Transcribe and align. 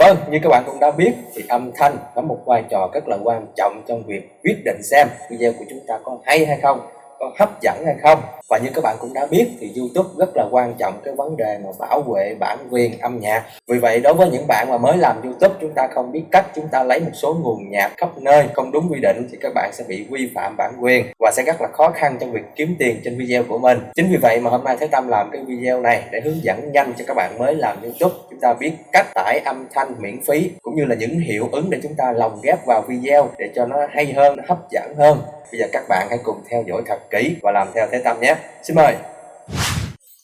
Vâng, 0.00 0.16
như 0.30 0.38
các 0.42 0.48
bạn 0.48 0.62
cũng 0.66 0.80
đã 0.80 0.90
biết 0.90 1.12
thì 1.34 1.42
âm 1.48 1.70
thanh 1.74 1.96
đóng 2.16 2.28
một 2.28 2.38
vai 2.46 2.64
trò 2.70 2.90
rất 2.94 3.08
là 3.08 3.16
quan 3.24 3.46
trọng 3.56 3.82
trong 3.88 4.02
việc 4.06 4.42
quyết 4.42 4.56
định 4.64 4.82
xem 4.82 5.08
video 5.30 5.52
của 5.52 5.64
chúng 5.70 5.80
ta 5.86 5.98
có 6.04 6.18
hay 6.24 6.46
hay 6.46 6.58
không, 6.62 6.80
có 7.20 7.32
hấp 7.38 7.60
dẫn 7.60 7.82
hay 7.86 7.94
không. 8.02 8.22
Và 8.48 8.58
như 8.58 8.70
các 8.74 8.84
bạn 8.84 8.96
cũng 9.00 9.14
đã 9.14 9.26
biết 9.26 9.46
thì 9.60 9.72
YouTube 9.76 10.08
rất 10.18 10.36
là 10.36 10.44
quan 10.50 10.74
trọng 10.78 11.00
cái 11.04 11.14
vấn 11.14 11.36
đề 11.36 11.58
mà 11.64 11.70
bảo 11.78 12.02
vệ 12.02 12.34
bản 12.40 12.58
quyền 12.70 12.98
âm 12.98 13.20
nhạc. 13.20 13.44
Vì 13.68 13.78
vậy 13.78 14.00
đối 14.00 14.14
với 14.14 14.30
những 14.30 14.46
bạn 14.48 14.66
mà 14.70 14.78
mới 14.78 14.96
làm 14.96 15.22
YouTube, 15.22 15.54
chúng 15.60 15.72
ta 15.74 15.88
không 15.94 16.12
biết 16.12 16.22
cách 16.30 16.46
chúng 16.54 16.68
ta 16.68 16.82
lấy 16.82 17.00
một 17.00 17.10
số 17.14 17.36
nguồn 17.42 17.70
nhạc 17.70 17.90
khắp 17.96 18.08
nơi, 18.18 18.48
không 18.54 18.70
đúng 18.72 18.88
quy 18.90 19.00
định 19.02 19.28
thì 19.30 19.38
các 19.40 19.52
bạn 19.54 19.70
sẽ 19.72 19.84
bị 19.88 20.06
vi 20.10 20.30
phạm 20.34 20.54
bản 20.56 20.74
quyền 20.80 21.06
và 21.18 21.30
sẽ 21.36 21.42
rất 21.42 21.60
là 21.60 21.68
khó 21.72 21.90
khăn 21.94 22.16
trong 22.20 22.32
việc 22.32 22.44
kiếm 22.56 22.76
tiền 22.78 23.00
trên 23.04 23.18
video 23.18 23.42
của 23.48 23.58
mình. 23.58 23.78
Chính 23.94 24.10
vì 24.10 24.16
vậy 24.16 24.40
mà 24.40 24.50
hôm 24.50 24.64
nay 24.64 24.76
Thế 24.80 24.86
Tâm 24.86 25.08
làm 25.08 25.30
cái 25.32 25.42
video 25.44 25.80
này 25.80 26.02
để 26.12 26.20
hướng 26.24 26.44
dẫn 26.44 26.72
nhanh 26.72 26.92
cho 26.98 27.04
các 27.06 27.14
bạn 27.14 27.38
mới 27.38 27.54
làm 27.54 27.82
YouTube 27.82 28.14
chúng 28.30 28.40
ta 28.40 28.54
biết 28.54 28.72
cách 28.92 29.06
tải 29.14 29.40
âm 29.44 29.66
thanh 29.74 29.94
miễn 29.98 30.20
phí 30.22 30.50
cũng 30.70 30.76
như 30.76 30.84
là 30.84 30.94
những 30.94 31.18
hiệu 31.18 31.48
ứng 31.52 31.70
để 31.70 31.80
chúng 31.82 31.94
ta 31.94 32.12
lồng 32.12 32.40
ghép 32.42 32.66
vào 32.66 32.84
video 32.88 33.30
để 33.38 33.50
cho 33.54 33.66
nó 33.66 33.76
hay 33.90 34.12
hơn, 34.12 34.36
nó 34.36 34.42
hấp 34.48 34.58
dẫn 34.70 34.94
hơn. 34.98 35.18
Bây 35.52 35.60
giờ 35.60 35.66
các 35.72 35.82
bạn 35.88 36.06
hãy 36.10 36.18
cùng 36.24 36.36
theo 36.50 36.64
dõi 36.68 36.82
thật 36.86 36.98
kỹ 37.10 37.36
và 37.42 37.52
làm 37.52 37.68
theo 37.74 37.86
Thế 37.92 38.00
Tâm 38.04 38.16
nhé. 38.20 38.36
Xin 38.62 38.76
mời. 38.76 38.94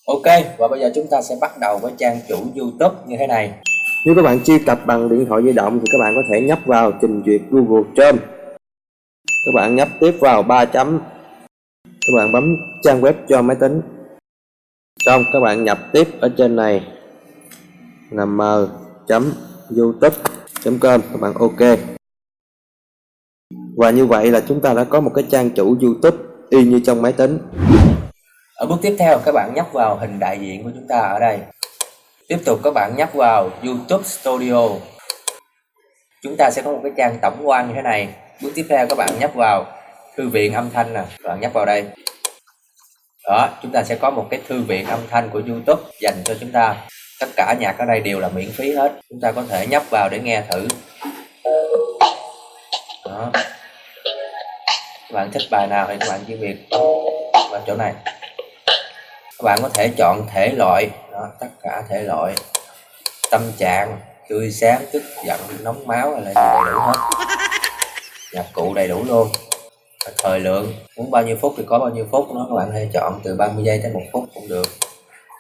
Ok, 0.07 0.57
và 0.59 0.69
bây 0.69 0.81
giờ 0.81 0.91
chúng 0.95 1.07
ta 1.11 1.23
sẽ 1.23 1.37
bắt 1.41 1.51
đầu 1.61 1.79
với 1.83 1.93
trang 1.99 2.21
chủ 2.29 2.37
YouTube 2.57 2.97
như 3.07 3.17
thế 3.19 3.27
này. 3.27 3.51
Nếu 4.07 4.15
các 4.15 4.23
bạn 4.23 4.45
truy 4.45 4.59
cập 4.59 4.87
bằng 4.87 5.09
điện 5.09 5.27
thoại 5.29 5.43
di 5.43 5.53
động 5.53 5.81
thì 5.81 5.87
các 5.93 5.99
bạn 6.01 6.13
có 6.17 6.23
thể 6.33 6.41
nhấp 6.41 6.59
vào 6.67 6.93
trình 7.01 7.23
duyệt 7.27 7.41
Google 7.51 7.83
Chrome. 7.97 8.19
Các 9.27 9.53
bạn 9.55 9.77
nhấp 9.77 9.89
tiếp 10.01 10.13
vào 10.21 10.43
3 10.43 10.65
chấm. 10.65 11.01
Các 11.85 12.13
bạn 12.17 12.33
bấm 12.33 12.57
trang 12.83 13.01
web 13.01 13.13
cho 13.29 13.43
máy 13.43 13.57
tính. 13.61 13.81
Xong 15.05 15.23
các 15.33 15.41
bạn 15.41 15.65
nhập 15.65 15.79
tiếp 15.93 16.09
ở 16.21 16.31
trên 16.39 16.57
này 16.57 16.87
là 18.11 18.25
m 18.25 18.41
chấm 19.09 19.33
chấm 20.67 20.79
com, 20.79 21.01
các 21.13 21.21
bạn 21.21 21.35
ok. 21.35 21.79
Và 23.77 23.91
như 23.91 24.07
vậy 24.07 24.31
là 24.31 24.43
chúng 24.49 24.61
ta 24.61 24.75
đã 24.75 24.85
có 24.85 25.01
một 25.01 25.11
cái 25.15 25.25
trang 25.31 25.51
chủ 25.51 25.77
youtube 25.83 26.17
y 26.51 26.65
như 26.65 26.81
trong 26.87 27.03
máy 27.03 27.13
tính. 27.13 27.39
Ở 28.57 28.67
bước 28.67 28.77
tiếp 28.83 28.97
theo, 28.99 29.19
các 29.25 29.33
bạn 29.33 29.53
nhấp 29.55 29.67
vào 29.73 29.97
hình 29.97 30.19
đại 30.19 30.39
diện 30.41 30.65
của 30.65 30.71
chúng 30.75 30.87
ta 30.89 30.99
ở 30.99 31.19
đây. 31.19 31.39
Tiếp 32.29 32.39
tục, 32.45 32.61
các 32.65 32.71
bạn 32.75 32.97
nhấp 32.97 33.15
vào 33.15 33.51
youtube 33.63 34.05
studio. 34.05 34.69
Chúng 36.23 36.37
ta 36.39 36.51
sẽ 36.51 36.63
có 36.63 36.73
một 36.73 36.81
cái 36.83 36.93
trang 36.97 37.19
tổng 37.23 37.49
quan 37.49 37.69
như 37.69 37.75
thế 37.75 37.83
này. 37.83 38.15
Bước 38.43 38.51
tiếp 38.55 38.67
theo, 38.69 38.87
các 38.89 38.99
bạn 38.99 39.11
nhấp 39.21 39.35
vào 39.35 39.67
thư 40.17 40.29
viện 40.29 40.53
âm 40.53 40.71
thanh 40.71 40.95
nè. 40.95 41.05
Các 41.23 41.29
bạn 41.29 41.41
nhấp 41.41 41.53
vào 41.53 41.65
đây. 41.65 41.85
Đó, 43.25 43.49
chúng 43.63 43.73
ta 43.73 43.85
sẽ 43.85 43.95
có 43.95 44.11
một 44.11 44.27
cái 44.31 44.41
thư 44.49 44.63
viện 44.63 44.87
âm 44.87 45.01
thanh 45.09 45.31
của 45.31 45.43
youtube 45.49 45.83
dành 46.01 46.23
cho 46.25 46.35
chúng 46.41 46.53
ta 46.53 46.87
tất 47.21 47.27
cả 47.37 47.55
nhạc 47.61 47.79
ở 47.79 47.85
đây 47.85 48.01
đều 48.01 48.21
là 48.21 48.29
miễn 48.29 48.53
phí 48.53 48.73
hết. 48.73 48.93
Chúng 49.11 49.21
ta 49.21 49.33
có 49.33 49.43
thể 49.49 49.67
nhấp 49.67 49.83
vào 49.91 50.09
để 50.09 50.21
nghe 50.21 50.43
thử. 50.51 50.69
Đó. 53.05 53.31
Các 55.09 55.13
bạn 55.13 55.31
thích 55.33 55.43
bài 55.51 55.67
nào 55.67 55.87
thì 55.89 55.95
các 56.01 56.09
bạn 56.09 56.21
chỉ 56.27 56.35
việc 56.35 56.57
vào 57.51 57.61
chỗ 57.67 57.77
này. 57.77 57.93
Các 59.39 59.43
bạn 59.43 59.59
có 59.63 59.69
thể 59.75 59.91
chọn 59.99 60.27
thể 60.35 60.53
loại. 60.57 60.91
Đó, 61.13 61.29
tất 61.41 61.47
cả 61.63 61.83
thể 61.89 62.03
loại. 62.03 62.35
Tâm 63.31 63.53
trạng 63.59 64.01
tươi 64.29 64.51
sáng 64.51 64.85
tức 64.93 65.03
giận 65.27 65.41
nóng 65.63 65.87
máu 65.87 66.15
hay 66.15 66.21
là 66.21 66.29
gì 66.29 66.65
đầy 66.65 66.73
đủ 66.73 66.79
hết. 66.81 66.95
Nhạc 68.33 68.45
cụ 68.53 68.75
đầy 68.75 68.89
đủ 68.89 69.05
luôn. 69.05 69.29
Thời 70.19 70.41
lượng 70.41 70.73
muốn 70.97 71.11
bao 71.11 71.23
nhiêu 71.23 71.37
phút 71.41 71.55
thì 71.57 71.63
có 71.67 71.79
bao 71.79 71.91
nhiêu 71.91 72.07
phút 72.13 72.27
nó 72.35 72.47
các 72.51 72.55
bạn 72.57 72.71
hãy 72.73 72.91
chọn 72.95 73.21
từ 73.25 73.37
30 73.37 73.65
giây 73.65 73.81
tới 73.83 73.93
một 73.93 74.03
phút 74.13 74.25
cũng 74.35 74.49
được 74.49 74.67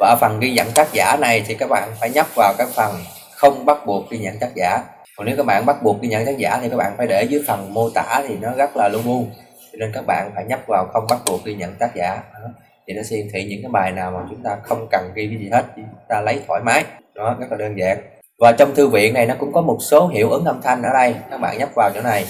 và 0.00 0.06
ở 0.08 0.16
phần 0.20 0.40
ghi 0.40 0.52
nhận 0.52 0.66
tác 0.74 0.92
giả 0.92 1.16
này 1.20 1.44
thì 1.46 1.54
các 1.54 1.70
bạn 1.70 1.88
phải 2.00 2.10
nhấp 2.10 2.26
vào 2.36 2.54
cái 2.58 2.66
phần 2.74 2.94
không 3.36 3.66
bắt 3.66 3.86
buộc 3.86 4.10
ghi 4.10 4.18
nhận 4.18 4.38
tác 4.38 4.50
giả. 4.54 4.78
Còn 5.16 5.26
nếu 5.26 5.36
các 5.36 5.46
bạn 5.46 5.66
bắt 5.66 5.82
buộc 5.82 6.00
ghi 6.02 6.08
nhận 6.08 6.26
tác 6.26 6.38
giả 6.38 6.58
thì 6.62 6.68
các 6.68 6.76
bạn 6.76 6.92
phải 6.96 7.06
để 7.06 7.22
dưới 7.22 7.44
phần 7.46 7.74
mô 7.74 7.90
tả 7.90 8.22
thì 8.28 8.36
nó 8.40 8.50
rất 8.56 8.76
là 8.76 8.88
lu 8.88 8.98
bu. 9.04 9.26
Cho 9.72 9.76
nên 9.78 9.92
các 9.92 10.04
bạn 10.06 10.30
phải 10.34 10.44
nhấp 10.44 10.60
vào 10.66 10.86
không 10.92 11.06
bắt 11.10 11.18
buộc 11.26 11.44
ghi 11.44 11.54
nhận 11.54 11.74
tác 11.74 11.94
giả. 11.94 12.22
Đó. 12.34 12.48
thì 12.86 12.94
nó 12.94 13.02
sẽ 13.02 13.16
hiển 13.16 13.28
thị 13.32 13.44
những 13.44 13.62
cái 13.62 13.70
bài 13.72 13.92
nào 13.92 14.10
mà 14.10 14.20
chúng 14.30 14.42
ta 14.42 14.56
không 14.62 14.86
cần 14.90 15.10
ghi 15.14 15.28
cái 15.30 15.38
gì 15.38 15.48
hết 15.52 15.64
chúng 15.76 15.84
ta 16.08 16.20
lấy 16.20 16.40
thoải 16.48 16.60
mái. 16.64 16.84
Đó, 17.14 17.36
rất 17.40 17.46
là 17.50 17.56
đơn 17.56 17.78
giản. 17.78 17.98
Và 18.38 18.52
trong 18.58 18.74
thư 18.74 18.88
viện 18.88 19.14
này 19.14 19.26
nó 19.26 19.34
cũng 19.38 19.52
có 19.52 19.60
một 19.60 19.78
số 19.80 20.08
hiệu 20.08 20.30
ứng 20.30 20.44
âm 20.44 20.62
thanh 20.62 20.82
ở 20.82 20.92
đây. 20.92 21.14
Các 21.30 21.40
bạn 21.40 21.58
nhấp 21.58 21.68
vào 21.76 21.90
chỗ 21.94 22.00
này 22.00 22.24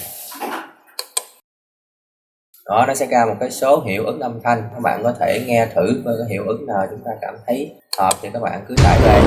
đó, 2.69 2.85
nó 2.87 2.93
sẽ 2.93 3.05
ra 3.05 3.25
một 3.25 3.35
cái 3.39 3.51
số 3.51 3.83
hiệu 3.87 4.05
ứng 4.05 4.19
âm 4.19 4.39
thanh. 4.43 4.63
Các 4.73 4.79
bạn 4.83 5.03
có 5.03 5.13
thể 5.19 5.43
nghe 5.47 5.67
thử 5.75 6.01
với 6.05 6.15
cái 6.19 6.27
hiệu 6.29 6.43
ứng 6.47 6.65
nào 6.65 6.87
chúng 6.89 6.99
ta 7.05 7.11
cảm 7.21 7.35
thấy 7.47 7.71
hợp 7.99 8.13
thì 8.21 8.29
các 8.33 8.41
bạn 8.41 8.65
cứ 8.67 8.75
tải 8.83 8.99
về. 9.03 9.21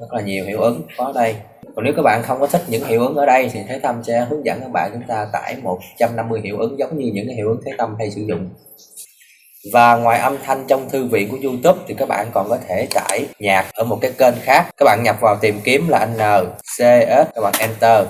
Rất 0.00 0.12
là 0.12 0.20
nhiều 0.20 0.44
hiệu 0.44 0.60
ứng 0.60 0.82
có 0.96 1.12
đây. 1.14 1.36
Còn 1.76 1.84
nếu 1.84 1.92
các 1.96 2.02
bạn 2.02 2.22
không 2.22 2.40
có 2.40 2.46
thích 2.46 2.62
những 2.68 2.84
hiệu 2.84 3.06
ứng 3.06 3.16
ở 3.16 3.26
đây 3.26 3.50
thì 3.52 3.60
Thế 3.68 3.78
Tâm 3.78 4.04
sẽ 4.04 4.26
hướng 4.30 4.44
dẫn 4.44 4.60
các 4.60 4.70
bạn 4.72 4.90
chúng 4.92 5.02
ta 5.08 5.26
tải 5.32 5.56
150 5.62 6.40
hiệu 6.44 6.58
ứng 6.58 6.78
giống 6.78 6.98
như 6.98 7.10
những 7.14 7.26
cái 7.26 7.36
hiệu 7.36 7.48
ứng 7.48 7.60
Thế 7.66 7.72
Tâm 7.78 7.96
hay 7.98 8.10
sử 8.10 8.20
dụng. 8.28 8.50
Và 9.72 9.96
ngoài 9.96 10.20
âm 10.20 10.36
thanh 10.44 10.64
trong 10.68 10.90
thư 10.90 11.04
viện 11.04 11.28
của 11.30 11.38
YouTube 11.42 11.78
thì 11.86 11.94
các 11.94 12.08
bạn 12.08 12.26
còn 12.34 12.48
có 12.48 12.58
thể 12.68 12.86
tải 12.94 13.26
nhạc 13.38 13.66
ở 13.74 13.84
một 13.84 13.98
cái 14.00 14.12
kênh 14.18 14.34
khác. 14.42 14.64
Các 14.76 14.84
bạn 14.84 15.02
nhập 15.02 15.16
vào 15.20 15.36
tìm 15.36 15.60
kiếm 15.64 15.88
là 15.88 16.06
N, 16.06 16.18
C, 16.56 16.78
S, 17.08 17.26
các 17.34 17.40
bạn 17.42 17.52
enter 17.58 18.06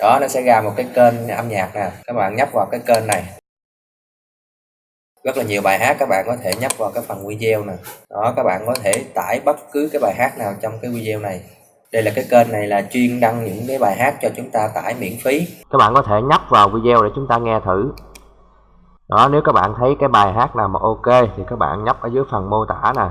đó, 0.00 0.18
nó 0.20 0.28
sẽ 0.28 0.42
ra 0.42 0.60
một 0.60 0.72
cái 0.76 0.86
kênh 0.94 1.28
âm 1.28 1.48
nhạc 1.48 1.70
nè. 1.74 1.90
Các 2.06 2.12
bạn 2.12 2.36
nhấp 2.36 2.48
vào 2.52 2.66
cái 2.70 2.80
kênh 2.86 3.06
này. 3.06 3.24
Rất 5.24 5.36
là 5.36 5.42
nhiều 5.42 5.62
bài 5.62 5.78
hát 5.78 5.96
các 5.98 6.08
bạn 6.08 6.24
có 6.26 6.36
thể 6.42 6.52
nhấp 6.60 6.72
vào 6.78 6.90
cái 6.94 7.04
phần 7.08 7.26
video 7.26 7.64
nè. 7.64 7.72
Đó, 8.10 8.32
các 8.36 8.42
bạn 8.42 8.62
có 8.66 8.74
thể 8.82 8.92
tải 9.14 9.40
bất 9.44 9.56
cứ 9.72 9.88
cái 9.92 10.00
bài 10.02 10.14
hát 10.18 10.38
nào 10.38 10.52
trong 10.60 10.78
cái 10.82 10.90
video 10.90 11.20
này. 11.20 11.40
Đây 11.92 12.02
là 12.02 12.10
cái 12.14 12.24
kênh 12.30 12.52
này 12.52 12.66
là 12.66 12.82
chuyên 12.90 13.20
đăng 13.20 13.44
những 13.44 13.64
cái 13.68 13.78
bài 13.78 13.96
hát 13.96 14.14
cho 14.22 14.28
chúng 14.36 14.50
ta 14.50 14.68
tải 14.74 14.94
miễn 14.94 15.12
phí. 15.24 15.48
Các 15.70 15.78
bạn 15.78 15.94
có 15.94 16.02
thể 16.02 16.14
nhấp 16.22 16.40
vào 16.50 16.68
video 16.68 17.02
để 17.02 17.08
chúng 17.14 17.26
ta 17.28 17.38
nghe 17.38 17.60
thử. 17.64 17.92
Đó, 19.08 19.28
nếu 19.32 19.42
các 19.44 19.52
bạn 19.52 19.74
thấy 19.78 19.96
cái 20.00 20.08
bài 20.08 20.32
hát 20.32 20.56
nào 20.56 20.68
mà 20.68 20.80
ok 20.82 21.30
thì 21.36 21.42
các 21.50 21.56
bạn 21.58 21.84
nhấp 21.84 22.02
ở 22.02 22.08
dưới 22.14 22.24
phần 22.30 22.50
mô 22.50 22.66
tả 22.68 22.92
nè. 22.96 23.08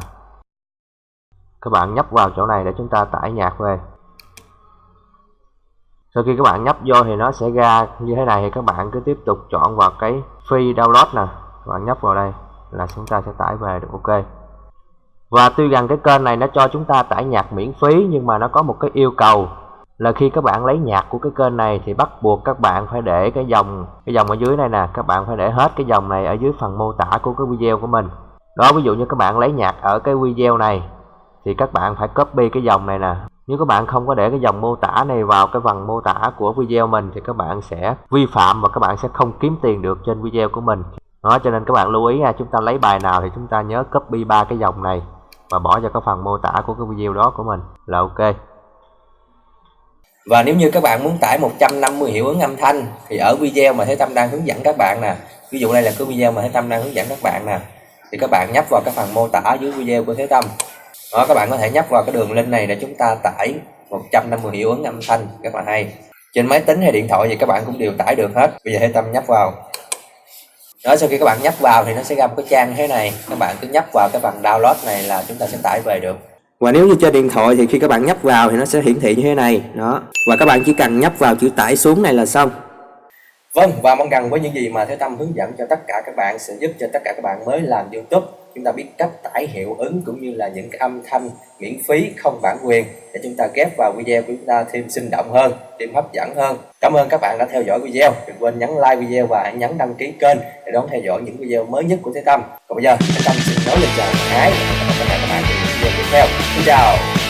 Các 1.62 1.70
bạn 1.70 1.94
nhấp 1.94 2.12
vào 2.12 2.30
chỗ 2.36 2.46
này 2.46 2.64
để 2.64 2.72
chúng 2.78 2.90
ta 2.90 3.06
tải 3.06 3.32
nhạc 3.32 3.56
về 3.60 3.78
sau 6.16 6.24
khi 6.24 6.36
các 6.38 6.44
bạn 6.44 6.64
nhấp 6.64 6.78
vô 6.86 7.04
thì 7.04 7.16
nó 7.16 7.32
sẽ 7.32 7.50
ra 7.50 7.88
như 8.00 8.16
thế 8.16 8.26
này 8.26 8.42
thì 8.42 8.50
các 8.50 8.64
bạn 8.64 8.92
cứ 8.92 9.00
tiếp 9.00 9.20
tục 9.26 9.38
chọn 9.52 9.76
vào 9.76 9.92
cái 10.00 10.24
free 10.50 10.74
download 10.74 11.06
nè. 11.16 11.26
Các 11.66 11.72
bạn 11.72 11.86
nhấp 11.86 12.02
vào 12.02 12.16
đây 12.16 12.34
là 12.72 12.88
chúng 12.88 13.06
ta 13.08 13.22
sẽ 13.26 13.32
tải 13.38 13.56
về 13.56 13.80
được, 13.80 13.88
ok. 13.92 14.24
Và 15.32 15.50
tuy 15.50 15.70
rằng 15.70 15.88
cái 15.88 15.98
kênh 15.98 16.24
này 16.24 16.38
nó 16.38 16.48
cho 16.48 16.68
chúng 16.68 16.86
ta 16.86 17.04
tải 17.04 17.26
nhạc 17.26 17.54
miễn 17.54 17.74
phí 17.82 18.08
nhưng 18.10 18.26
mà 18.26 18.38
nó 18.38 18.48
có 18.48 18.62
một 18.62 18.76
cái 18.80 18.92
yêu 18.94 19.12
cầu 19.18 19.48
là 19.98 20.12
khi 20.12 20.30
các 20.30 20.44
bạn 20.44 20.66
lấy 20.66 20.78
nhạc 20.78 21.06
của 21.10 21.18
cái 21.18 21.32
kênh 21.38 21.58
này 21.58 21.82
thì 21.86 21.94
bắt 21.94 22.10
buộc 22.22 22.44
các 22.46 22.60
bạn 22.60 22.88
phải 22.92 23.02
để 23.02 23.32
cái 23.32 23.46
dòng 23.46 23.86
cái 24.06 24.14
dòng 24.16 24.28
ở 24.28 24.36
dưới 24.36 24.58
này 24.58 24.70
nè, 24.70 24.88
các 24.94 25.08
bạn 25.08 25.26
phải 25.28 25.38
để 25.38 25.52
hết 25.52 25.72
cái 25.76 25.86
dòng 25.86 26.10
này 26.10 26.26
ở 26.26 26.34
dưới 26.34 26.52
phần 26.60 26.78
mô 26.78 26.94
tả 26.94 27.18
của 27.22 27.34
cái 27.34 27.48
video 27.50 27.78
của 27.78 27.88
mình. 27.88 28.10
Đó, 28.58 28.72
ví 28.76 28.82
dụ 28.84 28.94
như 28.94 29.06
các 29.06 29.18
bạn 29.18 29.40
lấy 29.40 29.52
nhạc 29.52 29.76
ở 29.82 30.00
cái 30.00 30.16
video 30.16 30.58
này 30.58 30.84
thì 31.46 31.54
các 31.54 31.74
bạn 31.74 31.96
phải 31.96 32.08
copy 32.08 32.50
cái 32.50 32.64
dòng 32.64 32.86
này 32.86 33.00
nè 33.00 33.16
nếu 33.48 33.58
các 33.58 33.66
bạn 33.66 33.88
không 33.88 34.08
có 34.08 34.14
để 34.14 34.30
cái 34.30 34.40
dòng 34.40 34.62
mô 34.62 34.76
tả 34.76 35.04
này 35.08 35.24
vào 35.24 35.48
cái 35.48 35.62
phần 35.66 35.88
mô 35.88 36.02
tả 36.02 36.32
của 36.38 36.54
video 36.54 36.88
mình 36.88 37.12
thì 37.16 37.22
các 37.26 37.36
bạn 37.36 37.62
sẽ 37.62 37.96
vi 38.12 38.26
phạm 38.34 38.62
và 38.62 38.70
các 38.70 38.80
bạn 38.80 38.98
sẽ 38.98 39.08
không 39.14 39.32
kiếm 39.40 39.58
tiền 39.62 39.82
được 39.82 39.98
trên 40.06 40.24
video 40.24 40.50
của 40.50 40.62
mình. 40.62 40.84
Đó, 41.24 41.40
cho 41.44 41.50
nên 41.52 41.66
các 41.66 41.74
bạn 41.74 41.90
lưu 41.90 42.06
ý 42.06 42.20
nha 42.20 42.32
chúng 42.40 42.48
ta 42.48 42.60
lấy 42.62 42.78
bài 42.78 43.00
nào 43.00 43.22
thì 43.22 43.28
chúng 43.36 43.48
ta 43.48 43.62
nhớ 43.62 43.84
copy 43.92 44.24
ba 44.24 44.44
cái 44.44 44.58
dòng 44.58 44.84
này 44.84 45.02
và 45.52 45.60
bỏ 45.60 45.80
vào 45.80 45.92
cái 45.94 46.02
phần 46.06 46.24
mô 46.24 46.38
tả 46.38 46.54
của 46.68 46.74
cái 46.74 46.86
video 46.90 47.14
đó 47.14 47.34
của 47.38 47.44
mình 47.44 47.60
là 47.86 48.00
ok. 48.00 48.36
Và 50.30 50.44
nếu 50.44 50.56
như 50.56 50.72
các 50.72 50.84
bạn 50.84 51.04
muốn 51.04 51.18
tải 51.22 51.40
150 51.40 52.12
hiệu 52.12 52.28
ứng 52.28 52.40
âm 52.40 52.56
thanh 52.56 52.88
thì 53.08 53.18
ở 53.18 53.36
video 53.40 53.74
mà 53.74 53.86
Thế 53.86 53.96
Tâm 53.96 54.14
đang 54.14 54.30
hướng 54.30 54.48
dẫn 54.48 54.58
các 54.64 54.76
bạn 54.78 55.02
nè, 55.02 55.16
ví 55.52 55.60
dụ 55.60 55.74
đây 55.74 55.82
là 55.82 55.92
cái 55.98 56.08
video 56.08 56.32
mà 56.32 56.42
Thế 56.42 56.50
Tâm 56.54 56.70
đang 56.70 56.84
hướng 56.84 56.94
dẫn 56.94 57.06
các 57.10 57.18
bạn 57.24 57.46
nè, 57.46 57.60
thì 58.12 58.18
các 58.18 58.30
bạn 58.32 58.52
nhấp 58.54 58.66
vào 58.70 58.82
cái 58.86 58.94
phần 58.98 59.14
mô 59.14 59.28
tả 59.28 59.54
dưới 59.54 59.72
video 59.72 60.04
của 60.04 60.14
Thế 60.14 60.28
Tâm 60.28 60.44
đó, 61.14 61.26
các 61.28 61.34
bạn 61.34 61.50
có 61.50 61.58
thể 61.58 61.70
nhấp 61.70 61.90
vào 61.90 62.04
cái 62.04 62.14
đường 62.14 62.32
link 62.32 62.48
này 62.48 62.68
để 62.68 62.78
chúng 62.82 62.96
ta 62.96 63.16
tải 63.24 63.54
150 63.90 64.58
hiệu 64.58 64.70
ứng 64.70 64.84
âm 64.84 65.00
thanh, 65.08 65.28
rất 65.44 65.56
là 65.56 65.64
hay. 65.66 65.88
Trên 66.34 66.48
máy 66.48 66.60
tính 66.60 66.82
hay 66.82 66.92
điện 66.92 67.08
thoại 67.08 67.28
thì 67.30 67.36
các 67.36 67.46
bạn 67.46 67.64
cũng 67.66 67.80
đều 67.80 67.92
tải 67.98 68.16
được 68.16 68.32
hết. 68.36 68.52
Bây 68.66 68.74
giờ 68.74 68.80
hãy 68.80 68.90
Tâm 68.94 69.12
nhấp 69.12 69.28
vào. 69.28 69.54
Đó, 70.86 70.96
sau 70.96 71.10
khi 71.10 71.18
các 71.18 71.26
bạn 71.26 71.38
nhấp 71.42 71.60
vào 71.60 71.86
thì 71.86 71.94
nó 71.94 72.04
sẽ 72.04 72.16
ra 72.16 72.28
một 72.28 72.34
cái 72.38 72.46
trang 72.50 72.74
thế 72.78 72.88
này. 72.88 73.14
Các 73.30 73.40
bạn 73.40 73.56
cứ 73.62 73.68
nhấp 73.68 73.86
vào 73.94 74.10
cái 74.12 74.22
phần 74.22 74.42
download 74.44 74.76
này 74.86 75.04
là 75.04 75.24
chúng 75.28 75.38
ta 75.38 75.48
sẽ 75.48 75.58
tải 75.64 75.82
về 75.86 76.00
được. 76.02 76.18
Và 76.60 76.72
nếu 76.72 76.88
như 76.88 76.96
trên 77.02 77.14
điện 77.14 77.30
thoại 77.30 77.56
thì 77.56 77.68
khi 77.68 77.80
các 77.80 77.88
bạn 77.88 78.06
nhấp 78.06 78.18
vào 78.22 78.50
thì 78.50 78.58
nó 78.58 78.66
sẽ 78.66 78.82
hiển 78.82 79.00
thị 79.00 79.16
như 79.16 79.24
thế 79.24 79.36
này. 79.36 79.62
Đó. 79.74 80.02
Và 80.30 80.36
các 80.40 80.46
bạn 80.46 80.64
chỉ 80.66 80.74
cần 80.74 81.00
nhấp 81.00 81.20
vào 81.20 81.36
chữ 81.36 81.50
tải 81.56 81.76
xuống 81.76 82.02
này 82.02 82.14
là 82.14 82.26
xong. 82.26 82.52
Vâng 83.54 83.72
và 83.82 83.96
mong 83.96 84.10
rằng 84.10 84.30
với 84.30 84.40
những 84.40 84.56
gì 84.56 84.70
mà 84.70 84.86
Thế 84.86 84.96
Tâm 84.96 85.18
hướng 85.18 85.36
dẫn 85.36 85.54
cho 85.58 85.66
tất 85.70 85.80
cả 85.88 86.02
các 86.06 86.16
bạn 86.16 86.40
sẽ 86.40 86.54
giúp 86.60 86.72
cho 86.80 86.88
tất 86.94 87.00
cả 87.06 87.14
các 87.16 87.22
bạn 87.24 87.46
mới 87.46 87.62
làm 87.62 87.92
YouTube 87.92 88.28
chúng 88.56 88.64
ta 88.64 88.72
biết 88.72 88.86
cách 88.98 89.10
tải 89.24 89.48
hiệu 89.48 89.76
ứng 89.80 90.02
cũng 90.06 90.22
như 90.22 90.34
là 90.36 90.48
những 90.48 90.70
cái 90.70 90.80
âm 90.80 91.02
thanh 91.06 91.30
miễn 91.60 91.74
phí 91.88 92.12
không 92.18 92.40
bản 92.42 92.58
quyền 92.64 92.86
để 93.14 93.20
chúng 93.24 93.36
ta 93.38 93.48
ghép 93.54 93.78
vào 93.78 93.94
video 93.98 94.22
của 94.22 94.28
chúng 94.28 94.46
ta 94.46 94.66
thêm 94.72 94.90
sinh 94.90 95.10
động 95.12 95.32
hơn, 95.32 95.54
thêm 95.80 95.96
hấp 95.96 96.14
dẫn 96.14 96.36
hơn. 96.36 96.58
Cảm 96.82 96.94
ơn 96.94 97.10
các 97.10 97.22
bạn 97.22 97.38
đã 97.40 97.46
theo 97.52 97.62
dõi 97.62 97.80
video. 97.80 98.14
Đừng 98.28 98.36
quên 98.40 98.60
nhấn 98.60 98.70
like 98.70 98.96
video 98.96 99.28
và 99.28 99.42
hãy 99.44 99.54
nhấn 99.54 99.78
đăng 99.78 99.96
ký 99.96 100.14
kênh 100.20 100.38
để 100.66 100.72
đón 100.72 100.88
theo 100.92 101.02
dõi 101.06 101.22
những 101.22 101.38
video 101.38 101.66
mới 101.66 101.84
nhất 101.84 102.00
của 102.02 102.12
Thế 102.16 102.22
Tâm. 102.26 102.42
Còn 102.68 102.76
bây 102.76 102.84
giờ 102.84 102.98
Thế 103.00 103.22
Tâm 103.26 103.36
xin 103.40 103.58
nói 103.68 103.76
lời 103.80 103.90
chào 103.98 104.08
thân 104.12 104.38
ái 104.38 104.52
và 104.52 104.58
hẹn 104.58 105.00
gặp 105.00 105.06
lại 105.10 105.20
các 105.22 105.28
bạn 105.34 105.44
trong 105.50 105.58
những 105.58 105.78
video 105.82 105.92
tiếp 105.98 106.04
theo. 106.12 106.26
Xin 106.56 106.64
chào 106.66 107.23